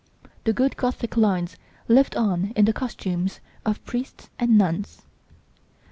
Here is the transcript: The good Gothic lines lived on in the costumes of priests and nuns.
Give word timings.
The 0.45 0.51
good 0.51 0.77
Gothic 0.77 1.15
lines 1.15 1.57
lived 1.87 2.15
on 2.15 2.53
in 2.55 2.65
the 2.65 2.73
costumes 2.73 3.39
of 3.67 3.85
priests 3.85 4.31
and 4.39 4.57
nuns. 4.57 5.03